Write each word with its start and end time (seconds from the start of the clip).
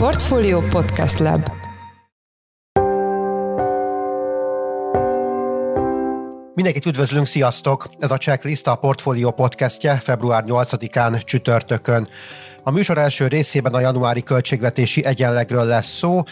Portfolio 0.00 0.60
Podcast 0.60 1.18
Lab 1.18 1.50
Mindenkit 6.54 6.86
üdvözlünk, 6.86 7.26
sziasztok! 7.26 7.88
Ez 7.98 8.10
a 8.10 8.16
Checklist 8.16 8.66
a 8.66 8.74
Portfolio 8.74 9.30
podcastje 9.30 9.94
február 9.94 10.44
8-án 10.46 11.24
csütörtökön. 11.24 12.08
A 12.62 12.70
műsor 12.70 12.98
első 12.98 13.26
részében 13.26 13.74
a 13.74 13.80
januári 13.80 14.22
költségvetési 14.22 15.04
egyenlegről 15.04 15.64
lesz 15.64 15.96
szó, 15.96 16.22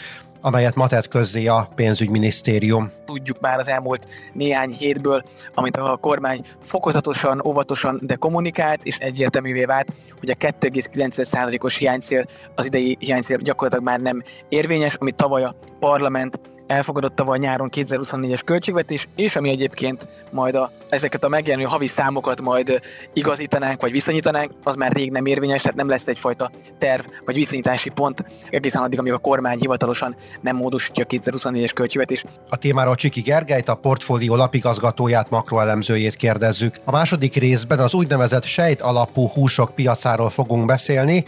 amelyet 0.40 0.74
ma 0.74 0.86
tett 0.86 1.08
közzé 1.08 1.46
a 1.46 1.68
pénzügyminisztérium. 1.74 2.90
Tudjuk 3.06 3.40
már 3.40 3.58
az 3.58 3.68
elmúlt 3.68 4.06
néhány 4.32 4.70
hétből, 4.70 5.22
amit 5.54 5.76
a 5.76 5.96
kormány 5.96 6.44
fokozatosan, 6.60 7.42
óvatosan, 7.46 8.00
de 8.02 8.14
kommunikált, 8.14 8.84
és 8.84 8.96
egyértelművé 8.96 9.64
vált, 9.64 9.92
hogy 10.18 10.30
a 10.30 10.34
2,9%-os 10.34 11.76
hiánycél, 11.76 12.24
az 12.54 12.66
idei 12.66 12.96
hiánycél 13.00 13.36
gyakorlatilag 13.36 13.84
már 13.84 14.00
nem 14.00 14.22
érvényes, 14.48 14.94
amit 14.94 15.14
tavaly 15.14 15.44
a 15.44 15.54
parlament 15.78 16.40
elfogadott 16.68 17.14
tavaly 17.14 17.38
nyáron 17.38 17.70
2024-es 17.72 18.40
költségvetés, 18.44 19.08
és 19.16 19.36
ami 19.36 19.50
egyébként 19.50 20.24
majd 20.32 20.54
a, 20.54 20.72
ezeket 20.88 21.24
a 21.24 21.28
megjelenő 21.28 21.64
havi 21.64 21.86
számokat 21.86 22.40
majd 22.40 22.80
igazítanánk, 23.12 23.80
vagy 23.80 23.90
viszonyítanánk, 23.90 24.52
az 24.62 24.76
már 24.76 24.92
rég 24.92 25.10
nem 25.10 25.26
érvényes, 25.26 25.62
tehát 25.62 25.76
nem 25.76 25.88
lesz 25.88 26.06
egyfajta 26.06 26.50
terv, 26.78 27.04
vagy 27.24 27.34
viszonyítási 27.34 27.88
pont 27.90 28.24
egészen 28.50 28.82
addig, 28.82 28.98
amíg 28.98 29.12
a 29.12 29.18
kormány 29.18 29.58
hivatalosan 29.58 30.16
nem 30.40 30.56
módosítja 30.56 31.04
a 31.04 31.14
2024-es 31.14 31.70
költségvetés. 31.74 32.24
A 32.48 32.56
témáról 32.56 32.94
Csiki 32.94 33.20
Gergelyt, 33.20 33.68
a 33.68 33.74
portfólió 33.74 34.34
lapigazgatóját, 34.34 35.30
makroelemzőjét 35.30 36.16
kérdezzük. 36.16 36.74
A 36.84 36.90
második 36.90 37.34
részben 37.34 37.78
az 37.78 37.94
úgynevezett 37.94 38.44
sejt 38.44 38.80
alapú 38.80 39.28
húsok 39.28 39.74
piacáról 39.74 40.30
fogunk 40.30 40.66
beszélni, 40.66 41.24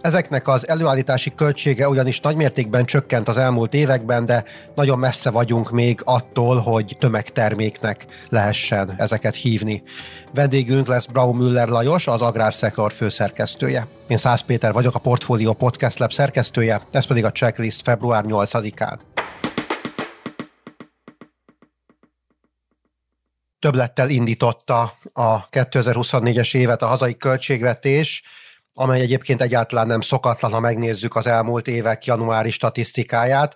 Ezeknek 0.00 0.48
az 0.48 0.68
előállítási 0.68 1.32
költsége 1.34 1.88
ugyanis 1.88 2.20
nagymértékben 2.20 2.84
csökkent 2.84 3.28
az 3.28 3.36
elmúlt 3.36 3.74
években, 3.74 4.26
de 4.26 4.44
nagyon 4.74 4.98
messze 4.98 5.30
vagyunk 5.30 5.70
még 5.70 6.00
attól, 6.04 6.56
hogy 6.56 6.96
tömegterméknek 6.98 8.06
lehessen 8.28 8.94
ezeket 8.98 9.34
hívni. 9.34 9.82
Vendégünk 10.34 10.86
lesz 10.86 11.04
Brau 11.04 11.32
Müller 11.32 11.68
Lajos, 11.68 12.06
az 12.06 12.20
Agrárszektor 12.20 12.92
főszerkesztője. 12.92 13.86
Én 14.08 14.16
Szász 14.16 14.40
Péter 14.40 14.72
vagyok, 14.72 14.94
a 14.94 14.98
Portfolio 14.98 15.52
Podcast 15.52 15.98
Lab 15.98 16.12
szerkesztője, 16.12 16.80
ez 16.90 17.06
pedig 17.06 17.24
a 17.24 17.32
checklist 17.32 17.82
február 17.82 18.24
8-án. 18.26 18.98
Többlettel 23.58 24.08
indította 24.08 24.92
a 25.12 25.48
2024-es 25.48 26.56
évet 26.56 26.82
a 26.82 26.86
hazai 26.86 27.16
költségvetés, 27.16 28.22
amely 28.78 29.00
egyébként 29.00 29.42
egyáltalán 29.42 29.86
nem 29.86 30.00
szokatlan, 30.00 30.52
ha 30.52 30.60
megnézzük 30.60 31.16
az 31.16 31.26
elmúlt 31.26 31.66
évek 31.66 32.04
januári 32.04 32.50
statisztikáját. 32.50 33.54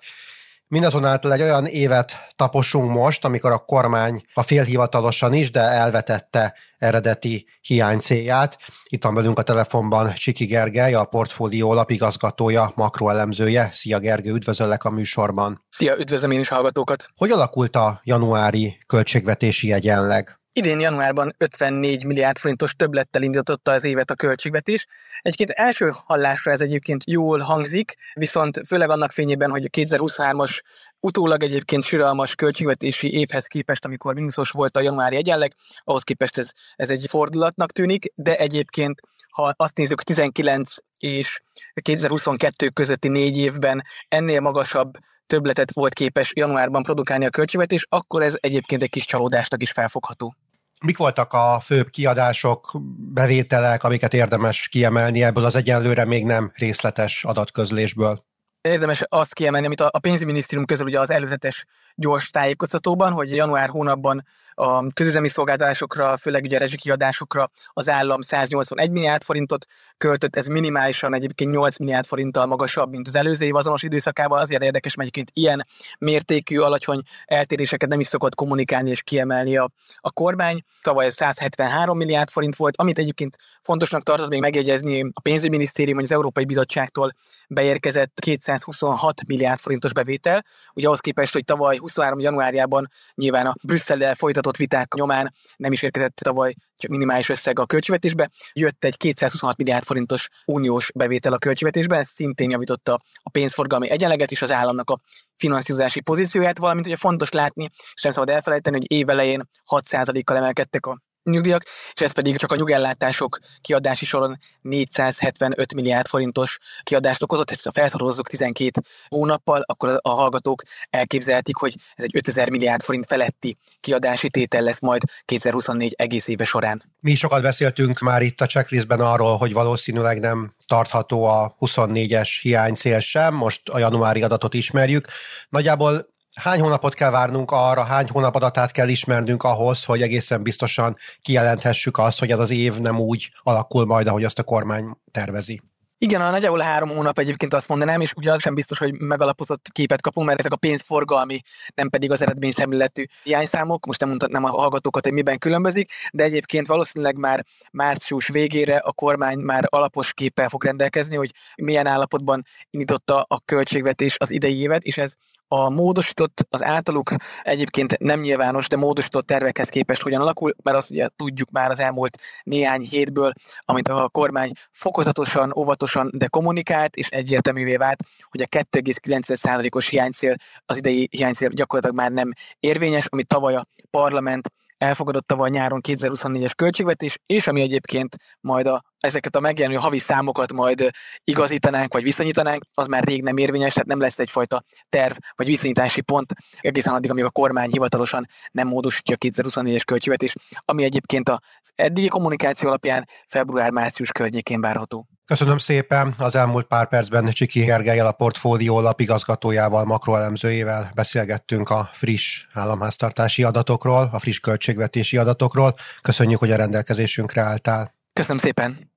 Mindazonáltal 0.66 1.32
egy 1.32 1.42
olyan 1.42 1.66
évet 1.66 2.12
taposunk 2.36 2.90
most, 2.90 3.24
amikor 3.24 3.50
a 3.50 3.58
kormány 3.58 4.22
a 4.34 4.42
félhivatalosan 4.42 5.32
is, 5.32 5.50
de 5.50 5.60
elvetette 5.60 6.54
eredeti 6.78 7.46
hiány 7.60 7.98
célját. 7.98 8.58
Itt 8.84 9.04
van 9.04 9.14
velünk 9.14 9.38
a 9.38 9.42
telefonban 9.42 10.12
Csiki 10.14 10.44
Gergely, 10.44 10.94
a 10.94 11.04
portfólió 11.04 11.74
lapigazgatója, 11.74 12.72
makroelemzője. 12.74 13.68
Szia 13.72 13.98
Gergő, 13.98 14.32
üdvözöllek 14.32 14.84
a 14.84 14.90
műsorban. 14.90 15.64
Szia, 15.68 15.96
üdvözlöm 15.98 16.30
én 16.30 16.40
is 16.40 16.48
hallgatókat. 16.48 17.06
Hogy 17.16 17.30
alakult 17.30 17.76
a 17.76 18.00
januári 18.04 18.78
költségvetési 18.86 19.72
egyenleg? 19.72 20.41
Idén 20.54 20.80
januárban 20.80 21.34
54 21.38 22.04
milliárd 22.04 22.38
forintos 22.38 22.74
többlettel 22.74 23.22
indította 23.22 23.72
az 23.72 23.84
évet 23.84 24.10
a 24.10 24.14
költségvetés. 24.14 24.86
Egyébként 25.20 25.50
első 25.50 25.90
hallásra 26.04 26.52
ez 26.52 26.60
egyébként 26.60 27.04
jól 27.06 27.38
hangzik, 27.38 27.94
viszont 28.14 28.60
főleg 28.66 28.90
annak 28.90 29.12
fényében, 29.12 29.50
hogy 29.50 29.64
a 29.64 29.68
2023-as 29.68 30.60
utólag 31.00 31.42
egyébként 31.42 31.84
siralmas 31.84 32.34
költségvetési 32.34 33.12
évhez 33.12 33.46
képest, 33.46 33.84
amikor 33.84 34.14
mínuszos 34.14 34.50
volt 34.50 34.76
a 34.76 34.80
januári 34.80 35.16
egyenleg, 35.16 35.54
ahhoz 35.84 36.02
képest 36.02 36.38
ez, 36.38 36.50
ez 36.76 36.90
egy 36.90 37.06
fordulatnak 37.08 37.72
tűnik, 37.72 38.12
de 38.14 38.36
egyébként, 38.36 39.00
ha 39.30 39.54
azt 39.56 39.76
nézzük 39.76 40.02
19 40.02 40.74
és 40.98 41.40
2022 41.82 42.68
közötti 42.68 43.08
négy 43.08 43.38
évben 43.38 43.82
ennél 44.08 44.40
magasabb 44.40 44.92
többletet 45.26 45.72
volt 45.72 45.92
képes 45.92 46.32
januárban 46.34 46.82
produkálni 46.82 47.24
a 47.24 47.30
költségvetés, 47.30 47.86
akkor 47.88 48.22
ez 48.22 48.36
egyébként 48.40 48.82
egy 48.82 48.90
kis 48.90 49.06
csalódásnak 49.06 49.62
is 49.62 49.70
felfogható. 49.70 50.34
Mik 50.82 50.96
voltak 50.96 51.32
a 51.32 51.60
főbb 51.60 51.90
kiadások, 51.90 52.70
bevételek, 53.12 53.84
amiket 53.84 54.14
érdemes 54.14 54.68
kiemelni 54.68 55.22
ebből 55.22 55.44
az 55.44 55.54
egyenlőre 55.54 56.04
még 56.04 56.24
nem 56.24 56.52
részletes 56.54 57.24
adatközlésből? 57.24 58.24
Érdemes 58.60 59.02
azt 59.08 59.34
kiemelni, 59.34 59.66
amit 59.66 59.80
a 59.80 59.98
pénzügyminisztérium 59.98 60.66
közül 60.66 60.86
ugye 60.86 61.00
az 61.00 61.10
előzetes 61.10 61.66
gyors 61.94 62.30
tájékoztatóban, 62.30 63.12
hogy 63.12 63.36
január 63.36 63.68
hónapban 63.68 64.24
a 64.54 64.92
közüzemi 64.92 65.28
szolgáltatásokra, 65.28 66.16
főleg 66.16 66.42
ugye 66.42 66.58
rezsikiadásokra 66.58 67.50
az 67.72 67.88
állam 67.88 68.20
181 68.20 68.90
milliárd 68.90 69.22
forintot 69.22 69.66
költött, 69.96 70.36
ez 70.36 70.46
minimálisan 70.46 71.14
egyébként 71.14 71.50
8 71.50 71.78
milliárd 71.78 72.06
forinttal 72.06 72.46
magasabb, 72.46 72.90
mint 72.90 73.06
az 73.06 73.16
előző 73.16 73.44
év 73.44 73.54
azonos 73.54 73.82
időszakában. 73.82 74.40
Azért 74.40 74.62
érdekes, 74.62 74.94
mert 74.94 75.08
egyébként 75.08 75.38
ilyen 75.44 75.66
mértékű, 75.98 76.58
alacsony 76.58 77.02
eltéréseket 77.24 77.88
nem 77.88 78.00
is 78.00 78.06
szokott 78.06 78.34
kommunikálni 78.34 78.90
és 78.90 79.02
kiemelni 79.02 79.56
a, 79.56 79.70
a 79.96 80.10
kormány. 80.10 80.62
Tavaly 80.82 81.06
ez 81.06 81.14
173 81.14 81.96
milliárd 81.96 82.30
forint 82.30 82.56
volt, 82.56 82.76
amit 82.76 82.98
egyébként 82.98 83.36
fontosnak 83.60 84.02
tartott 84.02 84.28
még 84.28 84.40
megjegyezni 84.40 85.10
a 85.12 85.20
pénzügyminisztérium, 85.20 85.94
hogy 85.94 86.04
az 86.04 86.12
Európai 86.12 86.44
Bizottságtól 86.44 87.12
beérkezett 87.48 88.18
226 88.20 89.26
milliárd 89.26 89.60
forintos 89.60 89.92
bevétel. 89.92 90.44
Ugye 90.74 90.86
ahhoz 90.86 91.00
képest, 91.00 91.32
hogy 91.32 91.44
tavaly 91.44 91.78
23. 91.82 92.18
januárjában 92.18 92.88
nyilván 93.14 93.46
a 93.46 93.54
Brüsszellel 93.62 94.14
folytatott 94.14 94.56
viták 94.56 94.94
nyomán 94.94 95.34
nem 95.56 95.72
is 95.72 95.82
érkezett 95.82 96.14
tavaly 96.14 96.54
csak 96.76 96.90
minimális 96.90 97.28
összeg 97.28 97.58
a 97.58 97.66
költségvetésbe. 97.66 98.30
Jött 98.52 98.84
egy 98.84 98.96
226 98.96 99.56
milliárd 99.56 99.84
forintos 99.84 100.28
uniós 100.44 100.90
bevétel 100.94 101.32
a 101.32 101.38
költségvetésben, 101.38 101.98
ez 101.98 102.08
szintén 102.08 102.50
javította 102.50 102.98
a 103.22 103.30
pénzforgalmi 103.30 103.90
egyenleget 103.90 104.30
is 104.30 104.42
az 104.42 104.52
államnak 104.52 104.90
a 104.90 105.00
finanszírozási 105.34 106.00
pozícióját, 106.00 106.58
valamint 106.58 106.86
ugye 106.86 106.96
fontos 106.96 107.30
látni, 107.30 107.68
és 107.94 108.02
nem 108.02 108.12
szabad 108.12 108.30
elfelejteni, 108.30 108.76
hogy 108.76 108.92
évelején 108.92 109.48
6%-kal 109.70 110.36
emelkedtek 110.36 110.86
a 110.86 111.00
nyugdíjak, 111.24 111.64
és 111.94 112.00
ez 112.00 112.12
pedig 112.12 112.36
csak 112.36 112.52
a 112.52 112.56
nyugellátások 112.56 113.38
kiadási 113.60 114.04
soron 114.04 114.38
475 114.60 115.74
milliárd 115.74 116.06
forintos 116.06 116.58
kiadást 116.82 117.22
okozott, 117.22 117.50
ezt 117.50 117.64
ha 117.64 117.72
felszorozzuk 117.72 118.28
12 118.28 118.80
hónappal, 119.08 119.62
akkor 119.66 119.98
a 120.02 120.10
hallgatók 120.10 120.62
elképzelhetik, 120.90 121.56
hogy 121.56 121.74
ez 121.94 122.04
egy 122.04 122.16
5000 122.16 122.50
milliárd 122.50 122.82
forint 122.82 123.06
feletti 123.06 123.56
kiadási 123.80 124.30
tétel 124.30 124.62
lesz 124.62 124.80
majd 124.80 125.02
2024 125.24 125.94
egész 125.96 126.28
éve 126.28 126.44
során. 126.44 126.82
Mi 127.00 127.14
sokat 127.14 127.42
beszéltünk 127.42 127.98
már 127.98 128.22
itt 128.22 128.40
a 128.40 128.46
checklistben 128.46 129.00
arról, 129.00 129.36
hogy 129.36 129.52
valószínűleg 129.52 130.20
nem 130.20 130.54
tartható 130.66 131.24
a 131.24 131.56
24-es 131.60 132.28
hiány 132.40 132.74
cél 132.74 133.00
sem, 133.00 133.34
most 133.34 133.68
a 133.68 133.78
januári 133.78 134.22
adatot 134.22 134.54
ismerjük. 134.54 135.06
Nagyjából 135.48 136.11
hány 136.34 136.60
hónapot 136.60 136.94
kell 136.94 137.10
várnunk 137.10 137.50
arra, 137.50 137.84
hány 137.84 138.08
hónap 138.08 138.34
adatát 138.34 138.70
kell 138.70 138.88
ismernünk 138.88 139.42
ahhoz, 139.42 139.84
hogy 139.84 140.02
egészen 140.02 140.42
biztosan 140.42 140.96
kijelenthessük 141.22 141.98
azt, 141.98 142.18
hogy 142.18 142.30
ez 142.30 142.38
az 142.38 142.50
év 142.50 142.78
nem 142.78 143.00
úgy 143.00 143.32
alakul 143.42 143.86
majd, 143.86 144.06
ahogy 144.06 144.24
azt 144.24 144.38
a 144.38 144.42
kormány 144.42 144.96
tervezi? 145.10 145.62
Igen, 146.02 146.20
a 146.20 146.30
nagyjából 146.30 146.60
három 146.60 146.88
hónap 146.88 147.18
egyébként 147.18 147.54
azt 147.54 147.68
mondanám, 147.68 148.00
és 148.00 148.12
ugye 148.16 148.32
az 148.32 148.40
sem 148.40 148.54
biztos, 148.54 148.78
hogy 148.78 148.92
megalapozott 148.92 149.68
képet 149.72 150.00
kapunk, 150.00 150.26
mert 150.26 150.38
ezek 150.38 150.52
a 150.52 150.56
pénzforgalmi, 150.56 151.40
nem 151.74 151.88
pedig 151.88 152.10
az 152.10 152.22
eredményszemléletű 152.22 153.04
hiányszámok. 153.22 153.86
Most 153.86 154.00
nem 154.00 154.08
mondhatnám 154.08 154.44
a 154.44 154.50
hallgatókat, 154.50 155.04
hogy 155.04 155.12
miben 155.12 155.38
különbözik, 155.38 155.92
de 156.12 156.24
egyébként 156.24 156.66
valószínűleg 156.66 157.16
már 157.16 157.44
március 157.70 158.28
végére 158.28 158.76
a 158.76 158.92
kormány 158.92 159.38
már 159.38 159.64
alapos 159.68 160.12
képpel 160.12 160.48
fog 160.48 160.64
rendelkezni, 160.64 161.16
hogy 161.16 161.30
milyen 161.56 161.86
állapotban 161.86 162.44
indította 162.70 163.24
a 163.28 163.40
költségvetés 163.44 164.16
az 164.18 164.30
idei 164.30 164.60
évet, 164.60 164.82
és 164.82 164.98
ez 164.98 165.14
a 165.54 165.70
módosított, 165.70 166.46
az 166.50 166.62
általuk 166.62 167.10
egyébként 167.42 167.98
nem 167.98 168.20
nyilvános, 168.20 168.68
de 168.68 168.76
módosított 168.76 169.26
tervekhez 169.26 169.68
képest 169.68 170.02
hogyan 170.02 170.20
alakul, 170.20 170.54
mert 170.62 170.76
azt 170.76 170.90
ugye 170.90 171.08
tudjuk 171.16 171.50
már 171.50 171.70
az 171.70 171.78
elmúlt 171.78 172.18
néhány 172.42 172.80
hétből, 172.80 173.32
amit 173.64 173.88
a 173.88 174.08
kormány 174.08 174.52
fokozatosan, 174.70 175.52
óvatosan, 175.56 176.10
de 176.14 176.26
kommunikált, 176.26 176.96
és 176.96 177.08
egyértelművé 177.08 177.76
vált, 177.76 178.02
hogy 178.30 178.42
a 178.42 178.46
2,9%-os 178.46 179.88
hiánycél, 179.88 180.34
az 180.66 180.76
idei 180.76 181.08
hiánycél 181.10 181.48
gyakorlatilag 181.48 181.96
már 181.96 182.10
nem 182.10 182.32
érvényes, 182.60 183.06
amit 183.06 183.26
tavaly 183.26 183.54
a 183.54 183.66
parlament 183.90 184.52
elfogadott 184.82 185.26
tavaly 185.26 185.50
nyáron 185.50 185.80
2024-es 185.88 186.50
költségvetés, 186.56 187.18
és 187.26 187.46
ami 187.46 187.60
egyébként 187.60 188.16
majd 188.40 188.66
a, 188.66 188.82
ezeket 188.98 189.36
a 189.36 189.40
megjelenő 189.40 189.78
havi 189.78 189.98
számokat 189.98 190.52
majd 190.52 190.90
igazítanánk, 191.24 191.92
vagy 191.92 192.02
viszonyítanánk, 192.02 192.62
az 192.74 192.86
már 192.86 193.04
rég 193.04 193.22
nem 193.22 193.36
érvényes, 193.36 193.72
tehát 193.72 193.88
nem 193.88 194.00
lesz 194.00 194.18
egyfajta 194.18 194.62
terv, 194.88 195.16
vagy 195.34 195.46
viszonyítási 195.46 196.00
pont 196.00 196.32
egészen 196.60 196.94
addig, 196.94 197.10
amíg 197.10 197.24
a 197.24 197.30
kormány 197.30 197.70
hivatalosan 197.70 198.26
nem 198.50 198.68
módosítja 198.68 199.14
a 199.14 199.26
2024-es 199.26 199.82
költségvetés, 199.84 200.34
ami 200.64 200.84
egyébként 200.84 201.28
az 201.28 201.72
eddigi 201.74 202.08
kommunikáció 202.08 202.68
alapján 202.68 203.08
február-március 203.28 204.12
környékén 204.12 204.60
várható. 204.60 205.11
Köszönöm 205.32 205.58
szépen. 205.58 206.14
Az 206.18 206.34
elmúlt 206.34 206.66
pár 206.66 206.88
percben 206.88 207.30
Csiki 207.30 207.60
Gergelyel, 207.60 208.06
a 208.06 208.12
portfólió 208.12 208.80
lapigazgatójával, 208.80 209.84
makroelemzőjével 209.84 210.90
beszélgettünk 210.94 211.68
a 211.68 211.88
friss 211.92 212.46
államháztartási 212.52 213.42
adatokról, 213.42 214.08
a 214.12 214.18
friss 214.18 214.38
költségvetési 214.38 215.16
adatokról. 215.16 215.74
Köszönjük, 216.02 216.38
hogy 216.38 216.50
a 216.50 216.56
rendelkezésünkre 216.56 217.40
álltál. 217.40 217.94
Köszönöm 218.12 218.36
szépen. 218.36 218.90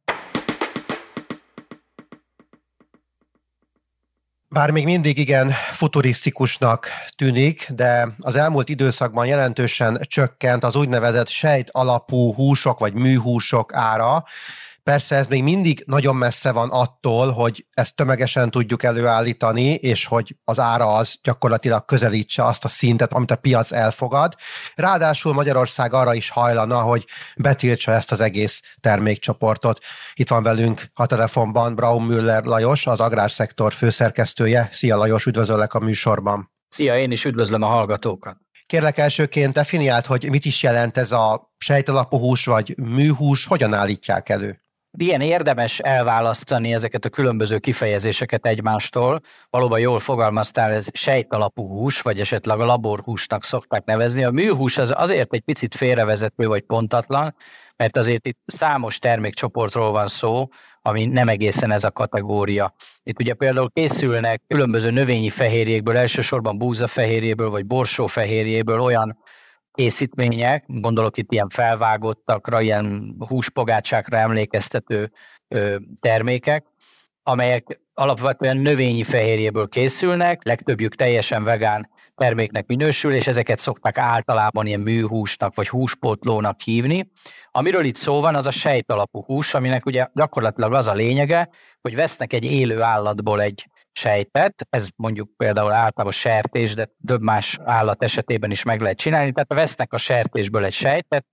Bár 4.50 4.72
még 4.72 4.84
mindig 4.86 5.18
igen 5.18 5.52
futurisztikusnak 5.72 6.88
tűnik, 7.16 7.68
de 7.76 8.08
az 8.20 8.36
elmúlt 8.36 8.70
időszakban 8.70 9.26
jelentősen 9.26 10.00
csökkent 10.02 10.64
az 10.64 10.76
úgynevezett 10.76 11.28
sejt 11.28 11.70
alapú 11.72 12.34
húsok 12.34 12.80
vagy 12.80 12.94
műhúsok 12.94 13.74
ára, 13.74 14.24
Persze 14.90 15.16
ez 15.16 15.28
még 15.28 15.44
mindig 15.44 15.84
nagyon 15.86 16.16
messze 16.16 16.52
van 16.52 16.70
attól, 16.70 17.32
hogy 17.32 17.66
ezt 17.72 17.96
tömegesen 17.96 18.52
tudjuk 18.52 18.84
előállítani, 18.84 19.74
és 19.74 20.06
hogy 20.06 20.36
az 20.44 20.60
ára 20.60 20.96
az 20.96 21.16
gyakorlatilag 21.24 21.86
közelítse 21.86 22.44
azt 22.44 22.66
a 22.66 22.68
szintet, 22.68 23.14
amit 23.14 23.32
a 23.32 23.36
piac 23.36 23.72
elfogad. 23.72 24.34
Ráadásul 24.76 25.34
Magyarország 25.34 25.94
arra 25.94 26.14
is 26.14 26.30
hajlana, 26.30 26.82
hogy 26.82 27.06
betiltsa 27.38 27.92
ezt 27.92 28.12
az 28.12 28.20
egész 28.20 28.62
termékcsoportot. 28.80 29.80
Itt 30.14 30.30
van 30.30 30.44
velünk 30.44 30.86
a 30.94 31.06
telefonban 31.06 31.76
Braun 31.76 32.04
Müller 32.04 32.44
Lajos, 32.44 32.88
az 32.88 33.00
agrárszektor 33.00 33.74
főszerkesztője. 33.74 34.70
Szia 34.72 34.98
Lajos, 34.98 35.26
üdvözöllek 35.26 35.74
a 35.74 35.80
műsorban. 35.80 36.52
Szia, 36.70 36.98
én 36.98 37.12
is 37.12 37.26
üdvözlöm 37.26 37.62
a 37.62 37.68
hallgatókat. 37.68 38.38
Kérlek 38.66 38.98
elsőként 38.98 39.54
definiált, 39.54 40.06
hogy 40.06 40.30
mit 40.30 40.46
is 40.46 40.64
jelent 40.64 40.98
ez 40.98 41.12
a 41.12 41.54
sejtalapú 41.58 42.18
hús 42.18 42.46
vagy 42.46 42.76
műhús, 42.78 43.46
hogyan 43.46 43.74
állítják 43.74 44.30
elő? 44.30 44.65
Ilyen 44.98 45.22
érdemes 45.22 45.80
elválasztani 45.80 46.74
ezeket 46.74 47.06
a 47.06 47.10
különböző 47.10 47.58
kifejezéseket 47.58 48.46
egymástól. 48.46 49.20
Valóban 49.50 49.80
jól 49.80 50.00
fogalmaztál, 50.00 50.72
ez 50.72 50.88
sejtalapú 50.94 51.68
hús, 51.68 52.02
vagy 52.02 52.20
esetleg 52.20 52.60
a 52.60 52.66
laborhúsnak 52.66 53.44
szokták 53.44 53.86
nevezni. 53.86 54.24
A 54.24 54.32
műhús 54.32 54.78
az 54.78 54.94
azért 54.96 55.34
egy 55.34 55.42
picit 55.42 55.76
félrevezető 55.76 56.48
vagy 56.48 56.62
pontatlan, 56.62 57.36
mert 57.76 57.98
azért 57.98 58.28
itt 58.28 58.40
számos 58.46 59.00
termékcsoportról 59.00 59.92
van 59.92 60.08
szó, 60.08 60.48
ami 60.82 61.06
nem 61.06 61.28
egészen 61.28 61.72
ez 61.72 61.84
a 61.84 61.92
kategória. 61.92 62.74
Itt 63.04 63.20
ugye 63.20 63.34
például 63.34 63.72
készülnek 63.72 64.42
különböző 64.48 64.92
növényi 64.92 65.30
fehérjékből, 65.30 65.98
elsősorban 65.98 66.58
búzafehérjéből 66.58 67.50
vagy 67.50 67.66
borsófehérjéből 67.66 68.80
olyan 68.80 69.18
készítmények, 69.75 70.63
gondolok 70.68 71.18
itt 71.18 71.31
ilyen 71.31 71.50
felvágottakra, 71.50 72.62
ilyen 72.62 73.16
húspogácsákra 73.27 74.18
emlékeztető 74.18 75.12
termékek, 76.00 76.66
amelyek 77.24 77.80
alapvetően 77.94 78.57
növényi 78.57 79.04
fehérjéből 79.04 79.68
készülnek, 79.68 80.45
legtöbbjük 80.45 80.95
teljesen 80.95 81.44
vegán 81.44 81.89
terméknek 82.16 82.66
minősül, 82.66 83.13
és 83.13 83.27
ezeket 83.27 83.60
szokták 83.60 83.98
általában 83.98 84.66
ilyen 84.66 84.80
műhúsnak 84.80 85.56
vagy 85.56 85.68
húspótlónak 85.68 86.60
hívni. 86.60 87.12
Amiről 87.51 87.83
itt 87.83 87.95
szó 87.95 88.22
van, 88.22 88.36
az 88.36 88.48
a 88.48 88.51
sejtalapú 88.51 89.24
hús, 89.24 89.54
aminek 89.54 89.86
ugye 89.86 90.07
gyakorlatilag 90.13 90.74
az 90.74 90.88
a 90.88 90.94
lényege, 90.94 91.50
hogy 91.81 91.95
vesznek 91.95 92.33
egy 92.33 92.45
élő 92.45 92.81
állatból 92.81 93.42
egy 93.42 93.68
sejtet, 93.96 94.68
ez 94.70 94.88
mondjuk 94.96 95.30
például 95.38 95.72
általában 95.72 96.12
sertés, 96.12 96.74
de 96.74 96.90
több 97.06 97.22
más 97.22 97.60
állat 97.64 98.04
esetében 98.04 98.52
is 98.52 98.64
meg 98.64 98.82
lehet 98.82 98.98
csinálni, 98.98 99.32
tehát 99.32 99.54
vesznek 99.54 99.94
a 99.94 99.98
sertésből 99.98 100.66
egy 100.66 100.74
sejtet, 100.74 101.26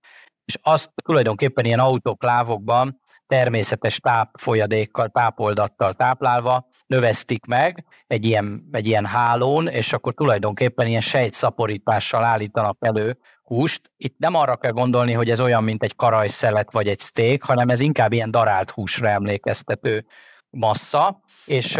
és 0.45 0.57
azt 0.61 0.91
tulajdonképpen 1.03 1.65
ilyen 1.65 1.79
autoklávokban 1.79 3.01
természetes 3.27 3.99
tápfolyadékkal, 3.99 5.09
tápoldattal 5.09 5.93
táplálva 5.93 6.67
növesztik 6.85 7.45
meg 7.45 7.85
egy 8.07 8.25
ilyen, 8.25 8.69
egy 8.71 8.87
ilyen 8.87 9.05
hálón, 9.05 9.67
és 9.67 9.93
akkor 9.93 10.13
tulajdonképpen 10.13 10.87
ilyen 10.87 11.01
sejtszaporítással 11.01 12.23
állítanak 12.23 12.77
elő 12.79 13.17
húst. 13.43 13.91
Itt 13.97 14.17
nem 14.17 14.35
arra 14.35 14.55
kell 14.55 14.71
gondolni, 14.71 15.13
hogy 15.13 15.29
ez 15.29 15.41
olyan, 15.41 15.63
mint 15.63 15.83
egy 15.83 15.95
karajszelet 15.95 16.73
vagy 16.73 16.87
egy 16.87 16.99
steak, 16.99 17.43
hanem 17.43 17.69
ez 17.69 17.79
inkább 17.79 18.13
ilyen 18.13 18.31
darált 18.31 18.69
húsra 18.71 19.09
emlékeztető 19.09 20.05
massza, 20.49 21.22
és 21.45 21.79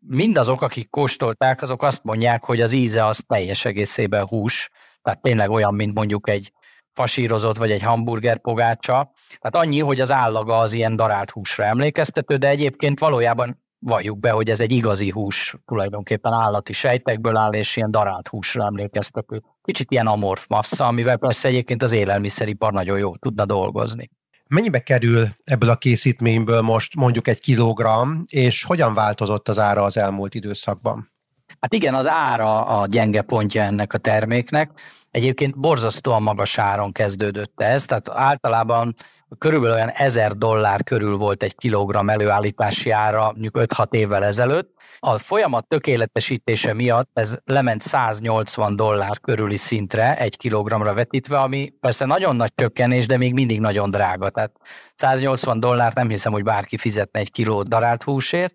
mindazok, 0.00 0.62
akik 0.62 0.90
kóstolták, 0.90 1.62
azok 1.62 1.82
azt 1.82 2.02
mondják, 2.02 2.44
hogy 2.44 2.60
az 2.60 2.72
íze 2.72 3.04
az 3.04 3.22
teljes 3.26 3.64
egészében 3.64 4.26
hús, 4.26 4.68
tehát 5.02 5.22
tényleg 5.22 5.50
olyan, 5.50 5.74
mint 5.74 5.94
mondjuk 5.94 6.28
egy 6.28 6.52
fasírozott 6.92 7.56
vagy 7.56 7.70
egy 7.70 7.82
hamburger 7.82 8.40
pogácsa. 8.40 9.12
Tehát 9.38 9.66
annyi, 9.66 9.80
hogy 9.80 10.00
az 10.00 10.10
állaga 10.10 10.58
az 10.58 10.72
ilyen 10.72 10.96
darált 10.96 11.30
húsra 11.30 11.64
emlékeztető, 11.64 12.36
de 12.36 12.48
egyébként 12.48 12.98
valójában 12.98 13.62
valljuk 13.78 14.18
be, 14.18 14.30
hogy 14.30 14.50
ez 14.50 14.60
egy 14.60 14.72
igazi 14.72 15.10
hús, 15.10 15.54
tulajdonképpen 15.64 16.32
állati 16.32 16.72
sejtekből 16.72 17.36
áll, 17.36 17.52
és 17.52 17.76
ilyen 17.76 17.90
darált 17.90 18.28
húsra 18.28 18.64
emlékeztető. 18.64 19.42
Kicsit 19.62 19.90
ilyen 19.90 20.06
amorf 20.06 20.46
massza, 20.46 20.86
amivel 20.86 21.16
persze 21.16 21.48
egyébként 21.48 21.82
az 21.82 21.92
élelmiszeripar 21.92 22.72
nagyon 22.72 22.98
jól 22.98 23.18
tudna 23.18 23.44
dolgozni. 23.44 24.10
Mennyibe 24.50 24.78
kerül 24.78 25.26
ebből 25.44 25.68
a 25.68 25.76
készítményből 25.76 26.60
most 26.60 26.94
mondjuk 26.94 27.28
egy 27.28 27.40
kilogramm, 27.40 28.22
és 28.26 28.64
hogyan 28.64 28.94
változott 28.94 29.48
az 29.48 29.58
ára 29.58 29.82
az 29.82 29.96
elmúlt 29.96 30.34
időszakban? 30.34 31.12
Hát 31.60 31.74
igen, 31.74 31.94
az 31.94 32.06
ára 32.06 32.66
a 32.66 32.86
gyenge 32.86 33.22
pontja 33.22 33.62
ennek 33.62 33.92
a 33.92 33.98
terméknek. 33.98 34.70
Egyébként 35.10 35.58
borzasztóan 35.58 36.22
magas 36.22 36.58
áron 36.58 36.92
kezdődött 36.92 37.60
ez, 37.60 37.84
tehát 37.84 38.08
általában 38.10 38.94
körülbelül 39.38 39.74
olyan 39.76 39.88
1000 39.88 40.32
dollár 40.32 40.82
körül 40.82 41.16
volt 41.16 41.42
egy 41.42 41.54
kilogramm 41.54 42.08
előállítási 42.08 42.90
ára 42.90 43.24
mondjuk 43.24 43.58
5-6 43.58 43.94
évvel 43.94 44.24
ezelőtt. 44.24 44.70
A 44.98 45.18
folyamat 45.18 45.68
tökéletesítése 45.68 46.74
miatt 46.74 47.10
ez 47.12 47.36
lement 47.44 47.80
180 47.80 48.76
dollár 48.76 49.20
körüli 49.20 49.56
szintre 49.56 50.16
egy 50.16 50.36
kilogramra 50.36 50.94
vetítve, 50.94 51.38
ami 51.38 51.72
persze 51.80 52.04
nagyon 52.04 52.36
nagy 52.36 52.52
csökkenés, 52.54 53.06
de 53.06 53.16
még 53.16 53.32
mindig 53.32 53.60
nagyon 53.60 53.90
drága. 53.90 54.30
Tehát 54.30 54.52
180 54.94 55.60
dollárt 55.60 55.96
nem 55.96 56.08
hiszem, 56.08 56.32
hogy 56.32 56.42
bárki 56.42 56.76
fizetne 56.76 57.20
egy 57.20 57.30
kiló 57.30 57.62
darált 57.62 58.02
húsért, 58.02 58.54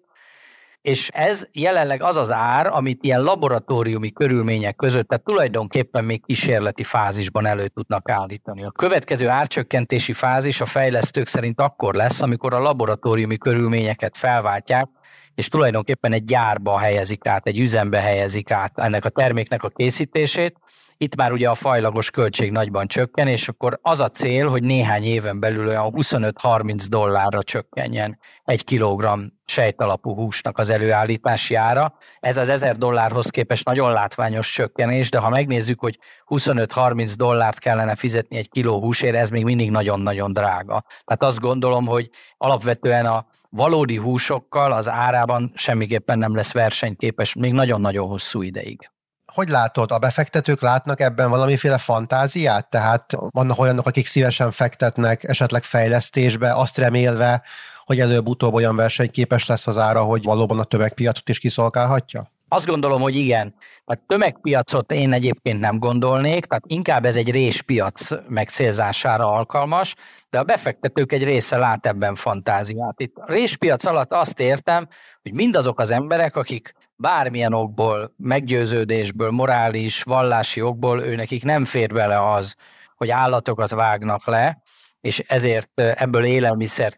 és 0.85 1.09
ez 1.13 1.47
jelenleg 1.51 2.03
az 2.03 2.17
az 2.17 2.31
ár, 2.31 2.67
amit 2.67 3.03
ilyen 3.03 3.21
laboratóriumi 3.21 4.11
körülmények 4.11 4.75
között, 4.75 5.07
tehát 5.07 5.23
tulajdonképpen 5.23 6.03
még 6.03 6.25
kísérleti 6.25 6.83
fázisban 6.83 7.45
elő 7.45 7.67
tudnak 7.67 8.09
állítani. 8.09 8.63
A 8.63 8.71
következő 8.71 9.27
árcsökkentési 9.27 10.13
fázis 10.13 10.61
a 10.61 10.65
fejlesztők 10.65 11.27
szerint 11.27 11.61
akkor 11.61 11.93
lesz, 11.93 12.21
amikor 12.21 12.53
a 12.53 12.59
laboratóriumi 12.59 13.37
körülményeket 13.37 14.17
felváltják, 14.17 14.87
és 15.35 15.47
tulajdonképpen 15.47 16.13
egy 16.13 16.23
gyárba 16.23 16.77
helyezik 16.77 17.27
át, 17.27 17.47
egy 17.47 17.59
üzembe 17.59 17.99
helyezik 17.99 18.51
át 18.51 18.79
ennek 18.79 19.05
a 19.05 19.09
terméknek 19.09 19.63
a 19.63 19.69
készítését, 19.69 20.59
itt 20.97 21.15
már 21.15 21.31
ugye 21.31 21.49
a 21.49 21.53
fajlagos 21.53 22.11
költség 22.11 22.51
nagyban 22.51 22.87
csökken, 22.87 23.27
és 23.27 23.47
akkor 23.47 23.79
az 23.81 23.99
a 23.99 24.09
cél, 24.09 24.47
hogy 24.47 24.63
néhány 24.63 25.03
éven 25.03 25.39
belül 25.39 25.67
olyan 25.67 25.93
25-30 25.95 26.85
dollárra 26.89 27.43
csökkenjen 27.43 28.19
egy 28.43 28.63
kilogramm 28.63 29.23
sejtalapú 29.45 30.15
húsnak 30.15 30.57
az 30.57 30.69
előállítási 30.69 31.55
ára. 31.55 31.93
Ez 32.19 32.37
az 32.37 32.49
1000 32.49 32.75
dollárhoz 32.75 33.29
képest 33.29 33.65
nagyon 33.65 33.91
látványos 33.91 34.51
csökkenés, 34.51 35.09
de 35.09 35.17
ha 35.17 35.29
megnézzük, 35.29 35.79
hogy 35.79 35.99
25-30 36.25 37.13
dollárt 37.15 37.59
kellene 37.59 37.95
fizetni 37.95 38.37
egy 38.37 38.49
kiló 38.49 38.79
húsért, 38.79 39.15
ez 39.15 39.29
még 39.29 39.43
mindig 39.43 39.71
nagyon-nagyon 39.71 40.33
drága. 40.33 40.83
Tehát 41.05 41.23
azt 41.23 41.39
gondolom, 41.39 41.85
hogy 41.85 42.09
alapvetően 42.37 43.05
a 43.05 43.25
valódi 43.49 43.97
húsokkal 43.97 44.71
az 44.71 44.89
árában 44.89 45.51
semmiképpen 45.55 46.17
nem 46.17 46.35
lesz 46.35 46.53
versenyképes 46.53 47.33
még 47.33 47.53
nagyon-nagyon 47.53 48.07
hosszú 48.07 48.41
ideig 48.41 48.89
hogy 49.35 49.49
látod, 49.49 49.91
a 49.91 49.97
befektetők 49.97 50.61
látnak 50.61 50.99
ebben 50.99 51.29
valamiféle 51.29 51.77
fantáziát? 51.77 52.69
Tehát 52.69 53.05
vannak 53.29 53.59
olyanok, 53.59 53.87
akik 53.87 54.07
szívesen 54.07 54.51
fektetnek 54.51 55.23
esetleg 55.23 55.63
fejlesztésbe, 55.63 56.53
azt 56.53 56.77
remélve, 56.77 57.41
hogy 57.85 57.99
előbb-utóbb 57.99 58.53
olyan 58.53 58.75
versenyképes 58.75 59.45
lesz 59.45 59.67
az 59.67 59.77
ára, 59.77 60.03
hogy 60.03 60.23
valóban 60.23 60.59
a 60.59 60.63
tömegpiacot 60.63 61.29
is 61.29 61.39
kiszolgálhatja? 61.39 62.33
Azt 62.47 62.65
gondolom, 62.65 63.01
hogy 63.01 63.15
igen. 63.15 63.55
A 63.85 63.95
tömegpiacot 64.07 64.91
én 64.91 65.13
egyébként 65.13 65.59
nem 65.59 65.79
gondolnék, 65.79 66.45
tehát 66.45 66.63
inkább 66.67 67.05
ez 67.05 67.15
egy 67.15 67.31
réspiac 67.31 68.09
megcélzására 68.27 69.31
alkalmas, 69.31 69.95
de 70.29 70.39
a 70.39 70.43
befektetők 70.43 71.11
egy 71.11 71.23
része 71.23 71.57
lát 71.57 71.85
ebben 71.85 72.15
fantáziát. 72.15 73.01
Itt 73.01 73.15
a 73.15 73.31
réspiac 73.31 73.85
alatt 73.85 74.13
azt 74.13 74.39
értem, 74.39 74.87
hogy 75.21 75.33
mindazok 75.33 75.79
az 75.79 75.91
emberek, 75.91 76.35
akik 76.35 76.73
bármilyen 76.95 77.53
okból, 77.53 78.13
meggyőződésből, 78.17 79.31
morális, 79.31 80.03
vallási 80.03 80.61
okból 80.61 81.01
ő 81.01 81.15
nekik 81.15 81.43
nem 81.43 81.65
fér 81.65 81.93
bele 81.93 82.29
az, 82.29 82.55
hogy 82.95 83.09
állatokat 83.09 83.69
vágnak 83.69 84.27
le, 84.27 84.61
és 85.01 85.19
ezért 85.19 85.71
ebből 85.75 86.25
élelmiszer 86.25 86.93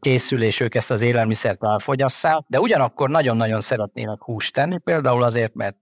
készül, 0.00 0.42
és 0.42 0.60
ők 0.60 0.74
ezt 0.74 0.90
az 0.90 1.00
élelmiszert 1.00 1.64
elfogyasszák, 1.64 2.44
de 2.46 2.60
ugyanakkor 2.60 3.08
nagyon-nagyon 3.08 3.60
szeretnének 3.60 4.22
húst 4.22 4.54
tenni, 4.54 4.78
például 4.78 5.22
azért, 5.22 5.54
mert 5.54 5.76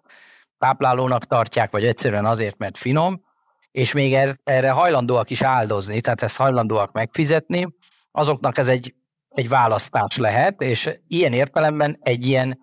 táplálónak 0.58 1.24
tartják, 1.24 1.70
vagy 1.70 1.84
egyszerűen 1.84 2.26
azért, 2.26 2.58
mert 2.58 2.78
finom, 2.78 3.22
és 3.70 3.92
még 3.92 4.14
er-, 4.14 4.40
erre 4.44 4.70
hajlandóak 4.70 5.30
is 5.30 5.42
áldozni, 5.42 6.00
tehát 6.00 6.22
ezt 6.22 6.36
hajlandóak 6.36 6.92
megfizetni, 6.92 7.68
azoknak 8.10 8.58
ez 8.58 8.68
egy 8.68 8.94
egy 9.28 9.48
választás 9.48 10.16
lehet, 10.16 10.62
és 10.62 10.90
ilyen 11.08 11.32
értelemben 11.32 11.98
egy 12.00 12.26
ilyen 12.26 12.58